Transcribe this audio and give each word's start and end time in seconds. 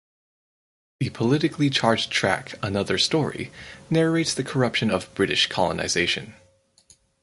The 0.99 1.11
politically 1.11 1.69
charged 1.69 2.09
track 2.09 2.57
"Another 2.63 2.97
Story" 2.97 3.51
narrates 3.87 4.33
the 4.33 4.43
corruption 4.43 4.89
of 4.89 5.13
British 5.13 5.45
colonization. 5.45 6.33